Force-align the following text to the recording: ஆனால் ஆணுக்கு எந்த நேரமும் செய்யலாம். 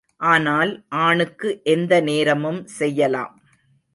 ஆனால் 0.21 0.71
ஆணுக்கு 0.99 1.49
எந்த 1.63 2.01
நேரமும் 2.01 2.61
செய்யலாம். 2.77 3.33